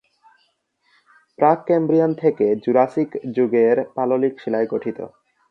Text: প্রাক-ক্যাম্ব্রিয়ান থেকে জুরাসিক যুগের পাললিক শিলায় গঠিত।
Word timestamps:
প্রাক-ক্যাম্ব্রিয়ান 1.39 2.11
থেকে 2.13 2.45
জুরাসিক 2.63 3.09
যুগের 3.35 3.77
পাললিক 3.95 4.33
শিলায় 4.39 4.67
গঠিত। 4.67 4.99